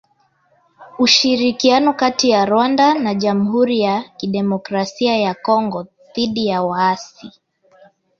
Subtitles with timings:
[0.99, 5.85] Ushirikiano kati ya Rwanda na Jamuhuri ya Kidemokrasia ya Kongo
[6.15, 7.31] dhidi ya waasi